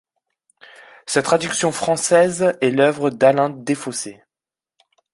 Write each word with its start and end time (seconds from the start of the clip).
Sa 1.05 1.21
traduction 1.21 1.71
française 1.71 2.57
est 2.59 2.71
l’œuvre 2.71 3.11
d'Alain 3.11 3.51
Défossé. 3.51 4.19